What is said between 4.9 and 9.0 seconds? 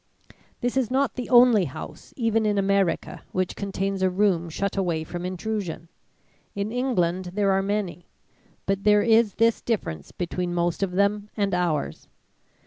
from intrusion. In England there are many. But